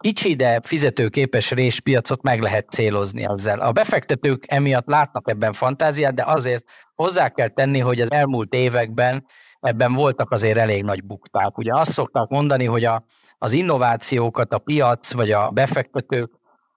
kicsi, 0.00 0.34
de 0.34 0.60
fizetőképes 0.62 1.50
réspiacot 1.50 2.22
meg 2.22 2.40
lehet 2.40 2.70
célozni 2.70 3.24
ezzel. 3.24 3.60
A 3.60 3.72
befektetők 3.72 4.44
emiatt 4.46 4.86
látnak 4.86 5.28
ebben 5.28 5.52
fantáziát, 5.52 6.14
de 6.14 6.24
azért 6.26 6.64
hozzá 6.94 7.28
kell 7.28 7.48
tenni, 7.48 7.78
hogy 7.78 8.00
az 8.00 8.10
elmúlt 8.10 8.54
években 8.54 9.24
ebben 9.60 9.92
voltak 9.92 10.30
azért 10.30 10.58
elég 10.58 10.82
nagy 10.82 11.04
bukták. 11.04 11.58
Ugye 11.58 11.74
azt 11.74 11.90
szokták 11.90 12.28
mondani, 12.28 12.64
hogy 12.64 12.84
a, 12.84 13.04
az 13.38 13.52
innovációkat 13.52 14.52
a 14.52 14.58
piac 14.58 15.12
vagy 15.12 15.30
a 15.30 15.50
befektetők 15.50 16.30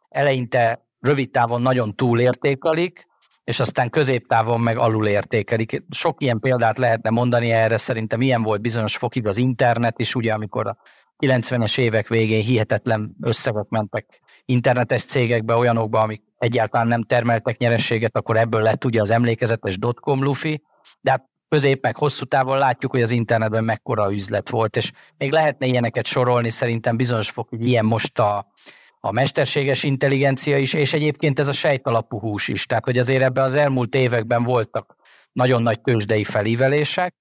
eleinte 0.10 0.86
rövid 1.00 1.30
távon 1.30 1.62
nagyon 1.62 1.96
túlértékelik, 1.96 3.06
és 3.44 3.60
aztán 3.60 3.90
középtávon 3.90 4.62
meg 4.62 4.78
alulértékelik. 4.78 5.84
Sok 5.90 6.24
ilyen 6.24 6.40
példát 6.40 6.78
lehetne 6.78 7.10
mondani 7.10 7.52
erre, 7.52 7.78
szerintem 7.78 8.22
ilyen 8.22 8.44
volt 8.44 8.62
bizonyos 8.62 8.98
fokig 8.98 9.28
az 9.28 9.38
internet 9.38 10.00
is, 10.00 10.16
ugye 10.16 10.34
amikor 10.34 10.68
a 10.68 10.78
90-es 11.24 11.78
évek 11.78 12.08
végén 12.08 12.44
hihetetlen 12.44 13.16
összegek 13.22 13.68
mentek 13.70 14.22
internetes 14.46 15.04
cégekbe, 15.04 15.56
olyanokba, 15.56 16.00
amik 16.02 16.22
egyáltalán 16.38 16.88
nem 16.88 17.04
termeltek 17.04 17.58
nyerességet, 17.58 18.18
akkor 18.18 18.38
ebből 18.38 18.62
lett 18.62 18.86
ugye 18.86 19.02
az 19.02 19.12
emlékezetes 19.12 19.78
dotcom 19.78 20.24
lufi, 20.24 20.62
de 21.02 21.12
hát 21.12 21.30
közép 21.50 21.84
meg 21.84 21.98
hosszú 21.98 22.26
távon 22.26 22.58
látjuk, 22.58 22.92
hogy 22.92 23.02
az 23.02 23.12
internetben 23.12 23.64
mekkora 23.64 24.12
üzlet 24.12 24.50
volt, 24.50 24.76
és 24.76 24.92
még 25.18 25.32
lehetne 25.32 25.66
ilyeneket 25.66 26.06
sorolni, 26.06 26.50
szerintem 26.50 26.98
bizonyos 26.98 27.30
fokig 27.30 27.62
ilyen 27.62 27.86
most 27.86 28.20
a, 28.20 28.52
a 29.00 29.12
mesterséges 29.12 29.84
intelligencia 29.84 30.58
is, 30.58 30.74
és 30.74 30.94
egyébként 30.94 31.40
ez 31.40 31.48
a 31.48 31.52
sejtalapú 31.52 32.20
hús 32.20 32.48
is. 32.48 32.66
Tehát, 32.66 32.86
hogy 32.86 32.98
azért 32.98 33.22
ebben 33.22 33.44
az 33.44 33.56
elmúlt 33.56 33.96
években 33.96 34.44
voltak 34.44 34.96
nagyon 35.32 35.62
nagy 35.62 35.82
tőzsdei 35.82 36.24
felívelések, 36.24 37.16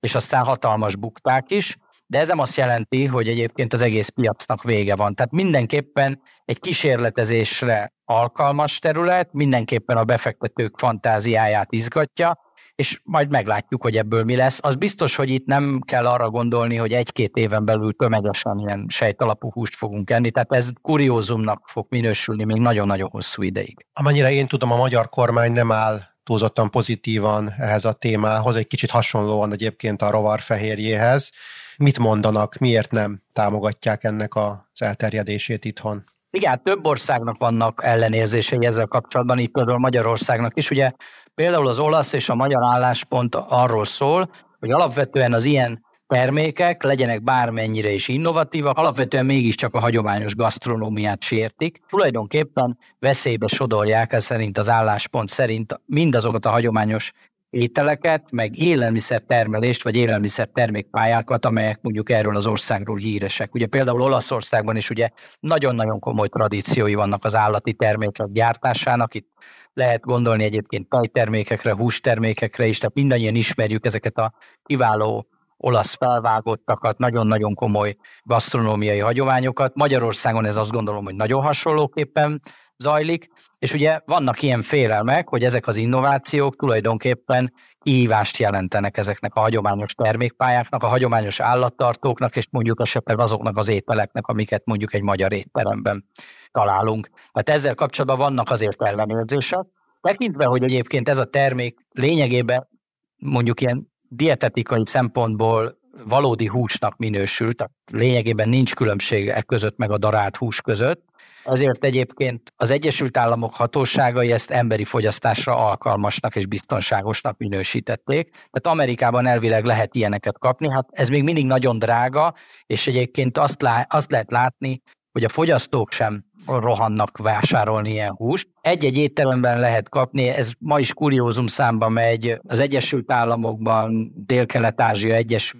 és 0.00 0.14
aztán 0.14 0.44
hatalmas 0.44 0.96
bukták 0.96 1.50
is, 1.50 1.76
de 2.10 2.18
ez 2.18 2.28
nem 2.28 2.38
azt 2.38 2.56
jelenti, 2.56 3.06
hogy 3.06 3.28
egyébként 3.28 3.72
az 3.72 3.80
egész 3.80 4.08
piacnak 4.08 4.62
vége 4.62 4.94
van. 4.94 5.14
Tehát 5.14 5.32
mindenképpen 5.32 6.20
egy 6.44 6.60
kísérletezésre 6.60 7.92
alkalmas 8.04 8.78
terület, 8.78 9.28
mindenképpen 9.32 9.96
a 9.96 10.04
befektetők 10.04 10.78
fantáziáját 10.78 11.72
izgatja, 11.72 12.38
és 12.74 13.00
majd 13.04 13.30
meglátjuk, 13.30 13.82
hogy 13.82 13.96
ebből 13.96 14.24
mi 14.24 14.36
lesz. 14.36 14.58
Az 14.62 14.76
biztos, 14.76 15.16
hogy 15.16 15.30
itt 15.30 15.46
nem 15.46 15.80
kell 15.84 16.06
arra 16.06 16.30
gondolni, 16.30 16.76
hogy 16.76 16.92
egy-két 16.92 17.36
éven 17.36 17.64
belül 17.64 17.92
tömegesen 17.92 18.58
ilyen 18.58 18.86
sejtalapú 18.88 19.52
húst 19.52 19.74
fogunk 19.74 20.10
enni, 20.10 20.30
tehát 20.30 20.52
ez 20.52 20.68
kuriózumnak 20.82 21.62
fog 21.66 21.86
minősülni 21.88 22.44
még 22.44 22.60
nagyon-nagyon 22.60 23.08
hosszú 23.10 23.42
ideig. 23.42 23.86
Amennyire 23.92 24.32
én 24.32 24.46
tudom, 24.46 24.72
a 24.72 24.76
magyar 24.76 25.08
kormány 25.08 25.52
nem 25.52 25.72
áll 25.72 25.98
túlzottan 26.22 26.70
pozitívan 26.70 27.52
ehhez 27.58 27.84
a 27.84 27.92
témához, 27.92 28.56
egy 28.56 28.66
kicsit 28.66 28.90
hasonlóan 28.90 29.52
egyébként 29.52 30.02
a 30.02 30.10
rovarfehérjéhez. 30.10 31.30
Mit 31.78 31.98
mondanak, 31.98 32.56
miért 32.56 32.90
nem 32.90 33.22
támogatják 33.32 34.04
ennek 34.04 34.36
az 34.36 34.58
elterjedését 34.78 35.64
itthon? 35.64 36.04
Igen, 36.30 36.50
hát 36.50 36.62
több 36.62 36.86
országnak 36.86 37.38
vannak 37.38 37.80
ellenérzései 37.84 38.66
ezzel 38.66 38.86
kapcsolatban, 38.86 39.38
így 39.38 39.48
például 39.48 39.78
Magyarországnak 39.78 40.56
is. 40.56 40.70
Ugye 40.70 40.92
például 41.34 41.68
az 41.68 41.78
olasz 41.78 42.12
és 42.12 42.28
a 42.28 42.34
magyar 42.34 42.62
álláspont 42.64 43.34
arról 43.34 43.84
szól, 43.84 44.30
hogy 44.58 44.70
alapvetően 44.70 45.32
az 45.32 45.44
ilyen 45.44 45.86
termékek 46.06 46.82
legyenek 46.82 47.22
bármennyire 47.22 47.90
is 47.90 48.08
innovatívak, 48.08 48.78
alapvetően 48.78 49.26
mégiscsak 49.26 49.74
a 49.74 49.80
hagyományos 49.80 50.34
gasztronómiát 50.34 51.22
sértik. 51.22 51.80
Tulajdonképpen 51.88 52.78
veszélybe 52.98 53.46
sodorják, 53.46 54.12
ez 54.12 54.24
szerint 54.24 54.58
az 54.58 54.68
álláspont 54.68 55.28
szerint 55.28 55.80
mindazokat 55.86 56.46
a 56.46 56.50
hagyományos 56.50 57.12
ételeket, 57.50 58.30
meg 58.30 58.58
élelmiszer 58.58 59.20
termelést, 59.20 59.82
vagy 59.82 59.96
élelmiszer 59.96 60.46
termékpályákat, 60.46 61.44
amelyek 61.44 61.78
mondjuk 61.82 62.10
erről 62.10 62.36
az 62.36 62.46
országról 62.46 62.96
híresek. 62.96 63.54
Ugye 63.54 63.66
például 63.66 64.00
Olaszországban 64.00 64.76
is 64.76 64.90
ugye 64.90 65.08
nagyon-nagyon 65.40 65.98
komoly 65.98 66.28
tradíciói 66.28 66.94
vannak 66.94 67.24
az 67.24 67.36
állati 67.36 67.72
termékek 67.72 68.26
gyártásának. 68.32 69.14
Itt 69.14 69.28
lehet 69.72 70.00
gondolni 70.00 70.44
egyébként 70.44 70.88
tejtermékekre, 70.88 71.74
hústermékekre 71.74 72.66
is, 72.66 72.78
tehát 72.78 72.94
mindannyian 72.94 73.34
ismerjük 73.34 73.86
ezeket 73.86 74.18
a 74.18 74.32
kiváló 74.62 75.26
olasz 75.58 75.94
felvágottakat, 75.94 76.98
nagyon-nagyon 76.98 77.54
komoly 77.54 77.96
gasztronómiai 78.22 78.98
hagyományokat. 78.98 79.74
Magyarországon 79.74 80.44
ez 80.44 80.56
azt 80.56 80.70
gondolom, 80.70 81.04
hogy 81.04 81.14
nagyon 81.14 81.42
hasonlóképpen 81.42 82.42
zajlik, 82.76 83.28
és 83.58 83.72
ugye 83.72 84.00
vannak 84.04 84.42
ilyen 84.42 84.62
félelmek, 84.62 85.28
hogy 85.28 85.44
ezek 85.44 85.66
az 85.66 85.76
innovációk 85.76 86.56
tulajdonképpen 86.56 87.52
kihívást 87.78 88.36
jelentenek 88.36 88.96
ezeknek 88.96 89.34
a 89.34 89.40
hagyományos 89.40 89.94
termékpályáknak, 89.94 90.82
a 90.82 90.86
hagyományos 90.86 91.40
állattartóknak, 91.40 92.36
és 92.36 92.46
mondjuk 92.50 92.80
esetleg 92.80 93.18
azoknak 93.18 93.56
az 93.56 93.68
ételeknek, 93.68 94.26
amiket 94.26 94.62
mondjuk 94.64 94.94
egy 94.94 95.02
magyar 95.02 95.32
étteremben 95.32 96.04
találunk. 96.50 97.08
Tehát 97.32 97.60
ezzel 97.60 97.74
kapcsolatban 97.74 98.18
vannak 98.18 98.50
azért 98.50 98.82
ellenérzések. 98.82 99.66
Tekintve, 100.00 100.44
hogy 100.44 100.62
egyébként 100.62 101.08
ez 101.08 101.18
a 101.18 101.24
termék 101.24 101.78
lényegében 101.90 102.68
mondjuk 103.16 103.60
ilyen 103.60 103.88
dietetikai 104.08 104.82
szempontból 104.84 105.78
valódi 106.04 106.46
húsnak 106.46 106.96
minősül, 106.96 107.52
tehát 107.52 107.72
lényegében 107.92 108.48
nincs 108.48 108.74
különbség 108.74 109.28
e 109.28 109.42
között 109.42 109.76
meg 109.76 109.90
a 109.90 109.98
darált 109.98 110.36
hús 110.36 110.60
között. 110.60 111.04
Ezért 111.44 111.84
egyébként 111.84 112.52
az 112.56 112.70
Egyesült 112.70 113.16
Államok 113.16 113.54
hatóságai 113.54 114.32
ezt 114.32 114.50
emberi 114.50 114.84
fogyasztásra 114.84 115.56
alkalmasnak 115.56 116.36
és 116.36 116.46
biztonságosnak 116.46 117.38
minősítették. 117.38 118.30
Tehát 118.30 118.66
Amerikában 118.66 119.26
elvileg 119.26 119.64
lehet 119.64 119.94
ilyeneket 119.94 120.38
kapni, 120.38 120.70
hát 120.70 120.88
ez 120.90 121.08
még 121.08 121.22
mindig 121.22 121.46
nagyon 121.46 121.78
drága, 121.78 122.34
és 122.66 122.86
egyébként 122.86 123.38
azt, 123.38 123.62
lá- 123.62 123.92
azt 123.92 124.10
lehet 124.10 124.30
látni, 124.30 124.82
hogy 125.18 125.26
a 125.26 125.32
fogyasztók 125.32 125.92
sem 125.92 126.24
rohannak 126.46 127.16
vásárolni 127.16 127.90
ilyen 127.90 128.14
húst. 128.14 128.48
Egy-egy 128.60 128.96
étteremben 128.96 129.60
lehet 129.60 129.88
kapni, 129.88 130.28
ez 130.28 130.50
ma 130.58 130.78
is 130.78 130.94
kuriózum 130.94 131.46
számba 131.46 131.88
megy, 131.88 132.40
az 132.48 132.60
Egyesült 132.60 133.12
Államokban, 133.12 134.12
Dél-Kelet-Ázsia 134.14 135.14
egyes 135.14 135.54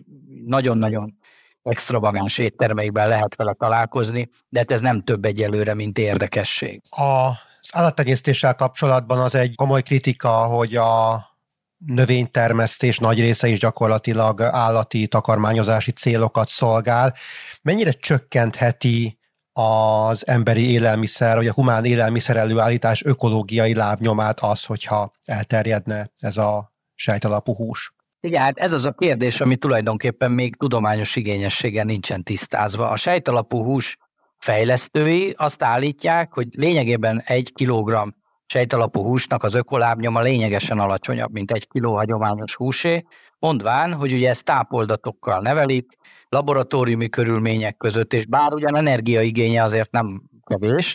nagyon-nagyon 0.45 1.19
extravagáns 1.63 2.39
éttermeikben 2.39 3.09
lehet 3.09 3.37
vele 3.37 3.53
találkozni, 3.53 4.29
de 4.49 4.59
hát 4.59 4.73
ez 4.73 4.81
nem 4.81 5.03
több 5.03 5.25
egyelőre, 5.25 5.75
mint 5.75 5.99
érdekesség. 5.99 6.81
A 6.91 7.29
az 7.61 7.69
állattenyésztéssel 7.73 8.55
kapcsolatban 8.55 9.19
az 9.19 9.35
egy 9.35 9.55
komoly 9.55 9.83
kritika, 9.83 10.31
hogy 10.31 10.77
a 10.77 11.27
növénytermesztés 11.87 12.99
nagy 12.99 13.21
része 13.21 13.49
is 13.49 13.59
gyakorlatilag 13.59 14.41
állati 14.41 15.07
takarmányozási 15.07 15.91
célokat 15.91 16.49
szolgál. 16.49 17.15
Mennyire 17.63 17.93
csökkentheti 17.93 19.18
az 19.59 20.27
emberi 20.27 20.71
élelmiszer, 20.71 21.37
vagy 21.37 21.47
a 21.47 21.53
humán 21.53 21.85
élelmiszer 21.85 22.37
előállítás 22.37 23.05
ökológiai 23.05 23.75
lábnyomát 23.75 24.41
az, 24.41 24.65
hogyha 24.65 25.13
elterjedne 25.25 26.11
ez 26.19 26.37
a 26.37 26.73
sejtalapú 26.95 27.55
hús? 27.55 27.95
Igen, 28.21 28.43
hát 28.43 28.59
ez 28.59 28.73
az 28.73 28.85
a 28.85 28.93
kérdés, 28.93 29.41
ami 29.41 29.57
tulajdonképpen 29.57 30.31
még 30.31 30.57
tudományos 30.57 31.17
igényessége 31.17 31.85
nincsen 31.85 32.23
tisztázva. 32.23 32.89
A 32.89 32.97
sejtalapú 32.97 33.65
hús 33.65 33.97
fejlesztői 34.39 35.35
azt 35.37 35.63
állítják, 35.63 36.35
hogy 36.35 36.49
lényegében 36.57 37.23
egy 37.25 37.53
kilogramm 37.53 38.09
sejtalapú 38.49 39.03
húsnak 39.03 39.43
az 39.43 39.55
ökolábnyoma 39.55 40.21
lényegesen 40.21 40.79
alacsonyabb, 40.79 41.33
mint 41.33 41.51
egy 41.51 41.69
kiló 41.69 41.95
hagyományos 41.95 42.55
húsé, 42.55 43.05
mondván, 43.39 43.95
hogy 43.95 44.13
ugye 44.13 44.29
ezt 44.29 44.45
tápoldatokkal 44.45 45.41
nevelik, 45.41 45.93
laboratóriumi 46.29 47.09
körülmények 47.09 47.77
között, 47.77 48.13
és 48.13 48.27
bár 48.27 48.53
ugyan 48.53 48.77
energiaigénye 48.77 49.63
azért 49.63 49.91
nem 49.91 50.23
kevés, 50.45 50.95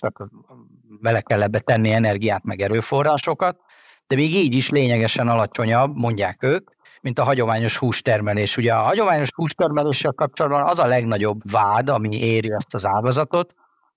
bele 1.02 1.22
kell 1.22 1.42
ebbe 1.42 1.60
tenni 1.60 1.92
energiát 1.92 2.44
meg 2.44 2.62
erőforrásokat, 2.62 3.60
de 4.08 4.16
még 4.16 4.36
így 4.36 4.56
is 4.56 4.70
lényegesen 4.70 5.28
alacsonyabb, 5.28 5.96
mondják 5.96 6.44
ők, 6.44 6.70
mint 7.02 7.20
a 7.20 7.24
hagyományos 7.24 7.78
hústermelés. 7.78 8.58
Ugye 8.58 8.74
a 8.74 8.82
hagyományos 8.82 9.28
hústermeléssel 9.36 10.12
kapcsolatban 10.12 10.70
az 10.70 10.80
a 10.80 10.86
legnagyobb 10.86 11.52
vád, 11.52 11.90
ami 11.90 12.22
éri 12.22 12.52
ezt 12.52 12.74
az 12.74 12.86
ágazatot, 12.86 13.54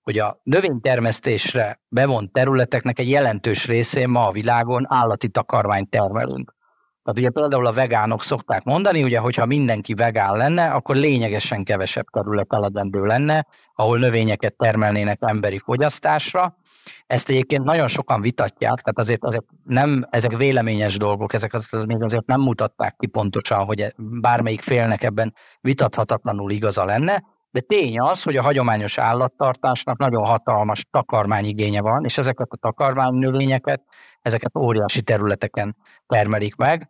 hogy 0.07 0.19
a 0.19 0.39
növénytermesztésre 0.43 1.79
bevont 1.89 2.31
területeknek 2.31 2.99
egy 2.99 3.09
jelentős 3.09 3.67
részén 3.67 4.09
ma 4.09 4.27
a 4.27 4.31
világon 4.31 4.85
állati 4.87 5.29
takarmányt 5.29 5.89
termelünk. 5.89 6.55
Tehát 7.03 7.19
ugye 7.19 7.29
például 7.29 7.67
a 7.67 7.71
vegánok 7.71 8.23
szokták 8.23 8.63
mondani, 8.63 9.03
ugye, 9.03 9.19
hogyha 9.19 9.45
mindenki 9.45 9.93
vegán 9.93 10.37
lenne, 10.37 10.71
akkor 10.71 10.95
lényegesen 10.95 11.63
kevesebb 11.63 12.05
terület 12.11 12.53
eledendő 12.53 13.05
lenne, 13.05 13.45
ahol 13.73 13.97
növényeket 13.97 14.55
termelnének 14.55 15.17
emberi 15.21 15.57
fogyasztásra, 15.57 16.55
ezt 17.07 17.29
egyébként 17.29 17.63
nagyon 17.63 17.87
sokan 17.87 18.21
vitatják, 18.21 18.79
tehát 18.79 18.99
azért, 18.99 19.23
azért 19.23 19.45
nem, 19.63 20.03
ezek 20.09 20.37
véleményes 20.37 20.97
dolgok, 20.97 21.33
ezek 21.33 21.53
azért, 21.53 21.85
még 21.85 22.03
azért 22.03 22.25
nem 22.25 22.41
mutatták 22.41 22.95
ki 22.97 23.07
pontosan, 23.07 23.65
hogy 23.65 23.93
bármelyik 23.97 24.61
félnek 24.61 25.03
ebben 25.03 25.33
vitathatatlanul 25.61 26.51
igaza 26.51 26.85
lenne, 26.85 27.23
de 27.57 27.63
tény 27.63 27.99
az, 27.99 28.23
hogy 28.23 28.37
a 28.37 28.41
hagyományos 28.41 28.97
állattartásnak 28.97 29.97
nagyon 29.97 30.25
hatalmas 30.25 30.85
takarmányigénye 30.91 31.81
van, 31.81 32.03
és 32.03 32.17
ezeket 32.17 32.47
a 32.51 32.57
takarmánynövényeket, 32.57 33.83
ezeket 34.21 34.57
óriási 34.57 35.01
területeken 35.01 35.75
termelik 36.07 36.55
meg. 36.55 36.89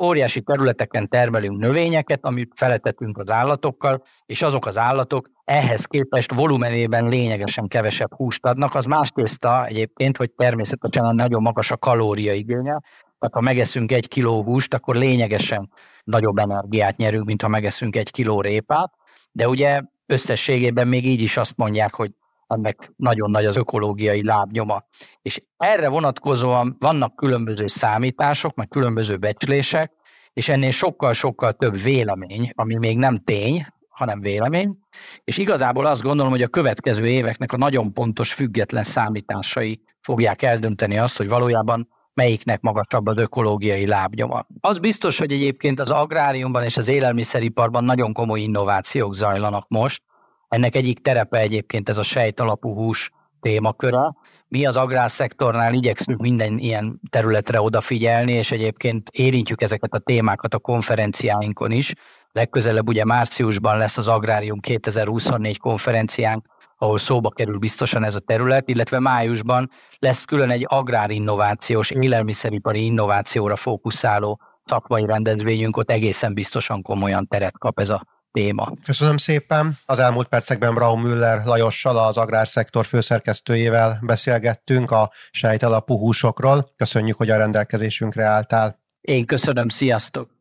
Óriási 0.00 0.42
területeken 0.42 1.08
termelünk 1.08 1.58
növényeket, 1.58 2.24
amit 2.24 2.52
feletetünk 2.54 3.18
az 3.18 3.32
állatokkal, 3.32 4.02
és 4.26 4.42
azok 4.42 4.66
az 4.66 4.78
állatok 4.78 5.30
ehhez 5.44 5.84
képest 5.84 6.34
volumenében 6.34 7.08
lényegesen 7.08 7.68
kevesebb 7.68 8.14
húst 8.14 8.46
adnak. 8.46 8.74
Az 8.74 8.84
más 8.84 9.08
tészta 9.08 9.66
egyébként, 9.66 10.16
hogy 10.16 10.30
természetesen 10.30 11.14
nagyon 11.14 11.42
magas 11.42 11.70
a 11.70 11.76
kalóriaigénye, 11.76 12.80
tehát 13.18 13.34
ha 13.34 13.40
megeszünk 13.40 13.92
egy 13.92 14.08
kiló 14.08 14.42
húst, 14.42 14.74
akkor 14.74 14.96
lényegesen 14.96 15.70
nagyobb 16.04 16.38
energiát 16.38 16.96
nyerünk, 16.96 17.24
mint 17.24 17.42
ha 17.42 17.48
megeszünk 17.48 17.96
egy 17.96 18.10
kiló 18.10 18.40
répát, 18.40 18.92
de 19.32 19.48
ugye 19.48 19.80
összességében 20.08 20.88
még 20.88 21.06
így 21.06 21.22
is 21.22 21.36
azt 21.36 21.56
mondják, 21.56 21.94
hogy 21.94 22.10
ennek 22.46 22.92
nagyon 22.96 23.30
nagy 23.30 23.44
az 23.44 23.56
ökológiai 23.56 24.24
lábnyoma. 24.24 24.84
És 25.22 25.42
erre 25.56 25.88
vonatkozóan 25.88 26.76
vannak 26.80 27.16
különböző 27.16 27.66
számítások, 27.66 28.54
meg 28.54 28.68
különböző 28.68 29.16
becslések, 29.16 29.92
és 30.32 30.48
ennél 30.48 30.70
sokkal-sokkal 30.70 31.52
több 31.52 31.80
vélemény, 31.80 32.50
ami 32.54 32.74
még 32.74 32.98
nem 32.98 33.16
tény, 33.16 33.66
hanem 33.88 34.20
vélemény, 34.20 34.78
és 35.24 35.38
igazából 35.38 35.86
azt 35.86 36.02
gondolom, 36.02 36.30
hogy 36.30 36.42
a 36.42 36.48
következő 36.48 37.06
éveknek 37.06 37.52
a 37.52 37.56
nagyon 37.56 37.92
pontos, 37.92 38.32
független 38.32 38.82
számításai 38.82 39.82
fogják 40.00 40.42
eldönteni 40.42 40.98
azt, 40.98 41.16
hogy 41.16 41.28
valójában 41.28 41.88
melyiknek 42.18 42.60
magasabb 42.60 43.06
az 43.06 43.20
ökológiai 43.20 43.86
lábnyoma. 43.86 44.46
Az 44.60 44.78
biztos, 44.78 45.18
hogy 45.18 45.32
egyébként 45.32 45.80
az 45.80 45.90
agráriumban 45.90 46.62
és 46.62 46.76
az 46.76 46.88
élelmiszeriparban 46.88 47.84
nagyon 47.84 48.12
komoly 48.12 48.40
innovációk 48.40 49.14
zajlanak 49.14 49.68
most. 49.68 50.02
Ennek 50.48 50.74
egyik 50.74 50.98
terepe 50.98 51.38
egyébként 51.38 51.88
ez 51.88 51.96
a 51.96 52.02
sejtalapú 52.02 52.74
hús 52.74 53.10
témaköre. 53.40 54.12
Mi 54.48 54.66
az 54.66 54.76
agrárszektornál 54.76 55.74
igyekszünk 55.74 56.20
minden 56.20 56.58
ilyen 56.58 57.00
területre 57.10 57.60
odafigyelni, 57.60 58.32
és 58.32 58.50
egyébként 58.50 59.08
érintjük 59.12 59.62
ezeket 59.62 59.92
a 59.92 59.98
témákat 59.98 60.54
a 60.54 60.58
konferenciáinkon 60.58 61.70
is. 61.70 61.92
Legközelebb 62.32 62.88
ugye 62.88 63.04
márciusban 63.04 63.78
lesz 63.78 63.96
az 63.96 64.08
Agrárium 64.08 64.60
2024 64.60 65.58
konferenciánk, 65.58 66.46
ahol 66.78 66.98
szóba 66.98 67.30
kerül 67.30 67.58
biztosan 67.58 68.04
ez 68.04 68.14
a 68.14 68.20
terület, 68.20 68.68
illetve 68.68 68.98
májusban 68.98 69.68
lesz 69.98 70.24
külön 70.24 70.50
egy 70.50 70.64
agrárinnovációs, 70.68 71.90
élelmiszeripari 71.90 72.84
innovációra 72.84 73.56
fókuszáló 73.56 74.40
szakmai 74.64 75.06
rendezvényünk, 75.06 75.76
ott 75.76 75.90
egészen 75.90 76.34
biztosan 76.34 76.82
komolyan 76.82 77.26
teret 77.26 77.58
kap 77.58 77.80
ez 77.80 77.88
a 77.88 78.04
téma. 78.32 78.72
Köszönöm 78.84 79.16
szépen. 79.16 79.76
Az 79.86 79.98
elmúlt 79.98 80.28
percekben 80.28 80.74
Braun 80.74 81.00
Müller 81.00 81.44
Lajossal, 81.44 81.98
az 81.98 82.16
agrárszektor 82.16 82.86
főszerkesztőjével 82.86 83.98
beszélgettünk 84.02 84.90
a 84.90 85.12
sejtalapú 85.30 85.98
húsokról. 85.98 86.72
Köszönjük, 86.76 87.16
hogy 87.16 87.30
a 87.30 87.36
rendelkezésünkre 87.36 88.24
álltál. 88.24 88.80
Én 89.00 89.26
köszönöm, 89.26 89.68
sziasztok! 89.68 90.37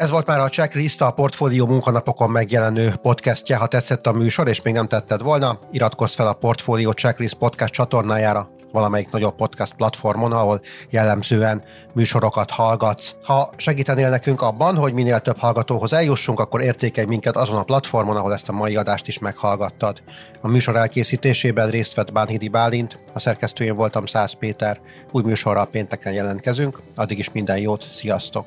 Ez 0.00 0.10
volt 0.10 0.26
már 0.26 0.40
a 0.40 0.48
checklist, 0.48 1.00
a 1.00 1.10
Portfólió 1.10 1.66
munkanapokon 1.66 2.30
megjelenő 2.30 2.92
podcastje. 3.02 3.56
Ha 3.56 3.66
tetszett 3.66 4.06
a 4.06 4.12
műsor, 4.12 4.48
és 4.48 4.62
még 4.62 4.74
nem 4.74 4.86
tetted 4.86 5.22
volna, 5.22 5.58
iratkozz 5.70 6.14
fel 6.14 6.26
a 6.26 6.32
Portfólió 6.32 6.90
Checklist 6.90 7.34
podcast 7.34 7.72
csatornájára, 7.72 8.50
valamelyik 8.72 9.10
nagyobb 9.10 9.34
podcast 9.34 9.74
platformon, 9.74 10.32
ahol 10.32 10.60
jellemzően 10.90 11.62
műsorokat 11.94 12.50
hallgatsz. 12.50 13.14
Ha 13.24 13.52
segítenél 13.56 14.08
nekünk 14.08 14.42
abban, 14.42 14.76
hogy 14.76 14.92
minél 14.92 15.20
több 15.20 15.38
hallgatóhoz 15.38 15.92
eljussunk, 15.92 16.40
akkor 16.40 16.60
értékelj 16.60 17.06
minket 17.06 17.36
azon 17.36 17.56
a 17.56 17.62
platformon, 17.62 18.16
ahol 18.16 18.32
ezt 18.32 18.48
a 18.48 18.52
mai 18.52 18.76
adást 18.76 19.08
is 19.08 19.18
meghallgattad. 19.18 20.02
A 20.40 20.48
műsor 20.48 20.76
elkészítésében 20.76 21.70
részt 21.70 21.94
vett 21.94 22.12
Bánhidi 22.12 22.48
Bálint, 22.48 22.98
a 23.12 23.18
szerkesztőjén 23.18 23.76
voltam 23.76 24.06
Szász 24.06 24.32
Péter. 24.32 24.80
Új 25.12 25.22
műsorral 25.22 25.66
pénteken 25.66 26.12
jelentkezünk, 26.12 26.82
addig 26.94 27.18
is 27.18 27.32
minden 27.32 27.58
jót, 27.58 27.86
sziasztok! 27.92 28.46